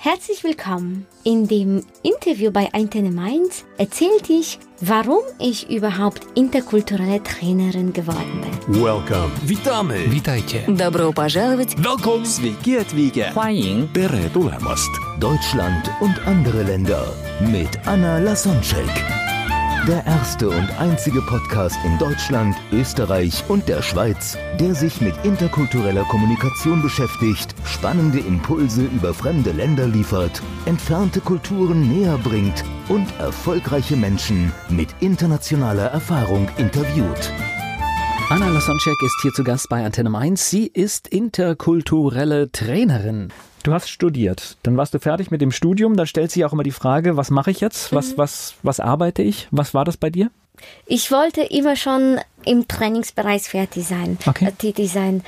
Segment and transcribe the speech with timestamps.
[0.00, 1.04] Herzlich willkommen.
[1.24, 8.84] In dem Interview bei Antenne Mainz erzählte ich, warum ich überhaupt interkulturelle Trainerin geworden bin.
[8.84, 9.32] Welcome.
[9.42, 10.08] Witamy.
[10.12, 10.60] Witajcie.
[10.68, 11.74] Добро пожаловать.
[11.78, 12.24] Welcome.
[12.24, 13.32] Sveiki atvykę.
[13.32, 14.90] 欢迎 Tere tulemast.
[15.18, 17.04] Deutschland und andere Länder
[17.40, 19.19] mit Anna Lasonczek.
[19.87, 26.03] Der erste und einzige Podcast in Deutschland, Österreich und der Schweiz, der sich mit interkultureller
[26.03, 34.51] Kommunikation beschäftigt, spannende Impulse über fremde Länder liefert, entfernte Kulturen näher bringt und erfolgreiche Menschen
[34.69, 37.33] mit internationaler Erfahrung interviewt.
[38.29, 40.47] Anna Lasonczek ist hier zu Gast bei Antenne Mainz.
[40.47, 43.29] Sie ist interkulturelle Trainerin.
[43.63, 46.63] Du hast studiert, dann warst du fertig mit dem Studium, dann stellt sich auch immer
[46.63, 47.93] die Frage, was mache ich jetzt?
[47.93, 49.47] Was, was, was arbeite ich?
[49.51, 50.31] Was war das bei dir?
[50.85, 54.51] Ich wollte immer schon im Trainingsbereich fertig sein, Okay.
[54.57, 55.23] tätig sein.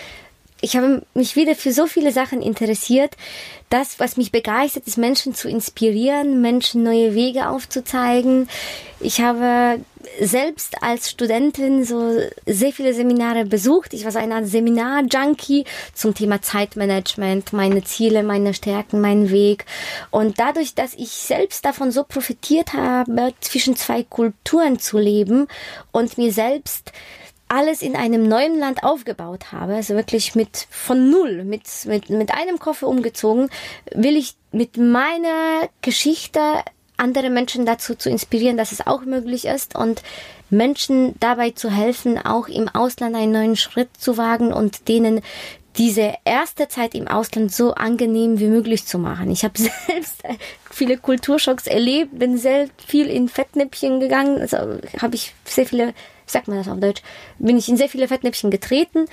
[0.64, 3.18] Ich habe mich wieder für so viele Sachen interessiert.
[3.70, 8.48] Das, was mich begeistert, ist Menschen zu inspirieren, Menschen neue Wege aufzuzeigen.
[9.02, 9.82] Ich habe
[10.22, 13.94] selbst als Studentin so sehr viele Seminare besucht.
[13.94, 19.66] Ich war so eine Seminar-Junkie zum Thema Zeitmanagement, meine Ziele, meine Stärken, meinen Weg.
[20.12, 25.50] Und dadurch, dass ich selbst davon so profitiert habe, zwischen zwei Kulturen zu leben
[25.92, 26.94] und mir selbst
[27.54, 32.34] alles in einem neuen Land aufgebaut habe, also wirklich mit von null, mit, mit, mit
[32.34, 33.50] einem Koffer umgezogen,
[33.94, 36.40] will ich mit meiner Geschichte
[36.98, 40.02] andere Menschen dazu zu inspirieren, dass es auch möglich ist und
[40.50, 45.22] Menschen dabei zu helfen, auch im Ausland einen neuen Schritt zu wagen und denen
[45.78, 49.32] diese erste Zeit im Ausland so angenehm wie möglich zu machen.
[49.32, 50.24] Ich habe selbst
[50.70, 54.58] viele Kulturschocks erlebt, bin sehr viel in Fettnäpfchen gegangen, also
[55.02, 55.94] habe ich sehr viele,
[56.26, 57.02] sagt man das auf Deutsch,
[57.40, 59.06] bin ich in sehr viele Fettnäpfchen getreten.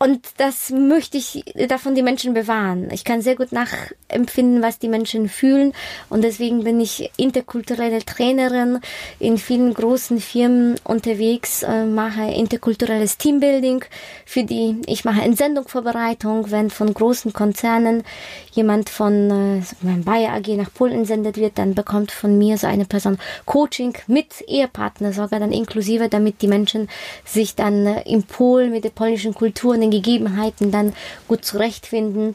[0.00, 2.88] Und das möchte ich davon die Menschen bewahren.
[2.92, 5.72] Ich kann sehr gut nachempfinden, was die Menschen fühlen.
[6.08, 8.78] Und deswegen bin ich interkulturelle Trainerin
[9.18, 13.84] in vielen großen Firmen unterwegs, äh, mache interkulturelles Teambuilding
[14.24, 18.04] für die, ich mache Entsendungsvorbereitung, wenn von großen Konzernen
[18.52, 19.62] jemand von äh,
[20.04, 24.44] Bayer AG nach Polen entsendet wird, dann bekommt von mir so eine Person Coaching mit
[24.46, 26.88] Ehepartner sogar dann inklusive, damit die Menschen
[27.24, 30.92] sich dann äh, in Polen mit der polnischen Kultur und den Gegebenheiten dann
[31.26, 32.34] gut zurechtfinden.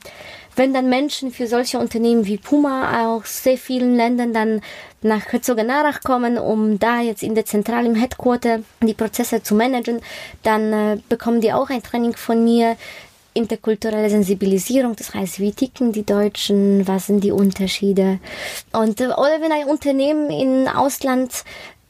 [0.55, 4.61] Wenn dann Menschen für solche Unternehmen wie Puma aus sehr vielen Ländern dann
[5.01, 9.99] nach Herzogenarach kommen, um da jetzt in der Zentrale im Headquarter die Prozesse zu managen,
[10.43, 12.77] dann äh, bekommen die auch ein Training von mir,
[13.33, 18.19] interkulturelle Sensibilisierung, das heißt, wie ticken die Deutschen, was sind die Unterschiede.
[18.71, 21.43] Und äh, oder wenn ein Unternehmen in Ausland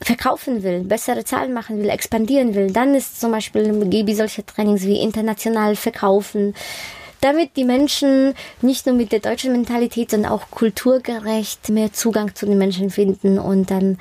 [0.03, 4.83] verkaufen will, bessere Zahlen machen will, expandieren will, dann ist zum Beispiel gebe solche Trainings
[4.83, 6.53] wie international verkaufen,
[7.23, 12.45] damit die Menschen nicht nur mit der deutschen Mentalität, sondern auch kulturgerecht mehr Zugang zu
[12.45, 13.97] den Menschen finden und dann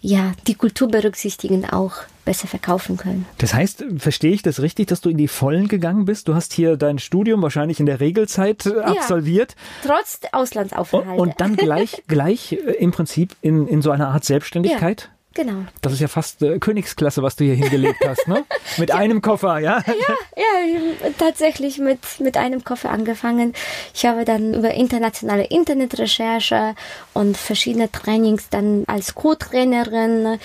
[0.00, 1.92] ja die Kultur berücksichtigen auch
[2.24, 3.26] besser verkaufen können.
[3.38, 6.26] Das heißt, verstehe ich das richtig, dass du in die Vollen gegangen bist?
[6.26, 9.54] Du hast hier dein Studium wahrscheinlich in der Regelzeit äh, absolviert
[9.86, 11.20] Trotz und, Auslandsaufenthalte.
[11.20, 15.10] und dann gleich, gleich äh, im Prinzip in, in so einer Art Selbstständigkeit?
[15.34, 15.64] Genau.
[15.82, 18.44] Das ist ja fast äh, Königsklasse, was du hier hingelegt hast, ne?
[18.78, 19.82] Mit einem Koffer, ja?
[19.86, 23.52] Ja, tatsächlich mit, mit einem Koffer angefangen.
[23.94, 26.74] Ich habe dann über internationale Internetrecherche
[27.12, 30.38] und verschiedene Trainings dann als Co-Trainerin,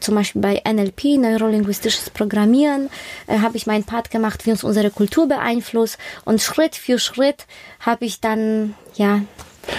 [0.00, 2.90] zum Beispiel bei NLP, Neurolinguistisches Programmieren,
[3.26, 5.98] äh, habe ich meinen Part gemacht, wie uns unsere Kultur beeinflusst.
[6.24, 7.46] Und Schritt für Schritt
[7.80, 9.22] habe ich dann, ja,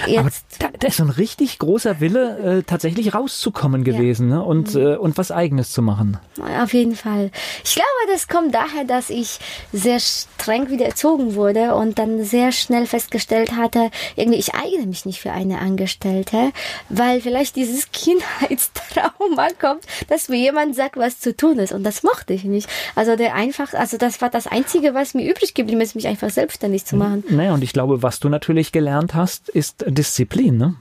[0.04, 4.42] Aber jetzt da, da ist so ein richtig großer Wille, äh, tatsächlich rauszukommen gewesen ne?
[4.42, 6.18] und, äh, und was Eigenes zu machen.
[6.60, 7.30] Auf jeden Fall.
[7.64, 9.38] Ich glaube, das kommt daher, dass ich
[9.72, 15.06] sehr streng wieder erzogen wurde und dann sehr schnell festgestellt hatte, irgendwie, ich eigne mich
[15.06, 16.52] nicht für eine Angestellte,
[16.88, 21.72] weil vielleicht dieses Kindheitstrauma kommt, dass mir jemand sagt, was zu tun ist.
[21.72, 22.68] Und das mochte ich nicht.
[22.94, 26.30] Also der einfach, also das war das Einzige, was mir übrig geblieben ist, mich einfach
[26.30, 27.24] selbstständig zu machen.
[27.28, 30.56] Naja, und ich glaube, was du natürlich gelernt hast, ist Disziplin.
[30.56, 30.74] Ne?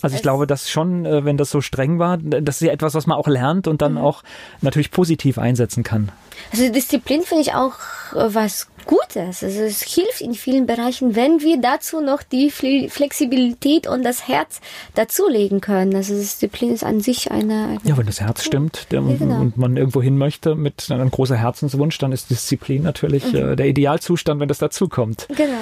[0.00, 2.94] Also ich glaube, dass schon, äh, wenn das so streng war, das ist ja etwas,
[2.94, 4.22] was man auch lernt und dann auch
[4.60, 6.10] natürlich positiv einsetzen kann.
[6.51, 7.73] Also Disziplin finde ich auch
[8.15, 9.43] äh, was Gutes.
[9.43, 14.27] Also es hilft in vielen Bereichen, wenn wir dazu noch die Fle- Flexibilität und das
[14.27, 14.59] Herz
[14.93, 15.95] dazulegen können.
[15.95, 19.39] Also Disziplin ist an sich eine, eine Ja, wenn das Herz stimmt der, Ja, genau.
[19.39, 23.67] und man irgendwo hin möchte mit einem großen Herzenswunsch, dann ist Disziplin natürlich äh, der
[23.67, 25.27] Idealzustand, wenn das dazukommt.
[25.29, 25.53] genau.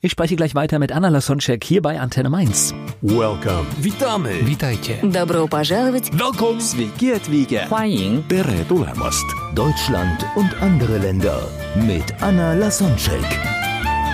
[0.00, 2.74] Ich spreche gleich weiter mit Anna Lasonczek hier bei Antenne Mainz.
[3.00, 3.64] Welcome.
[3.80, 4.46] Witamy.
[4.46, 4.96] Witajcie.
[5.02, 6.10] Добро пожаловать.
[6.12, 6.60] Welcome.
[6.60, 7.66] Sveiki atvykę.
[7.70, 9.24] 欢迎 Tere tulemast.
[9.55, 13.25] Deutschland und andere Länder mit Anna Lasonczek.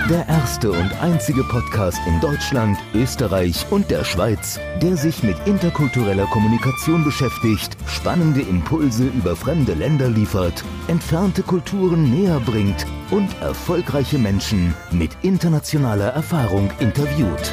[0.08, 6.26] Der erste und einzige Podcast in Deutschland, Österreich und der Schweiz, der sich mit interkultureller
[6.26, 14.74] Kommunikation beschäftigt, spannende Impulse über fremde Länder liefert, entfernte Kulturen näher bringt und erfolgreiche Menschen
[14.90, 17.52] mit internationaler Erfahrung interviewt.